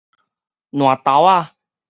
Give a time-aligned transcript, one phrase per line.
[0.71, 1.55] 爛豆仔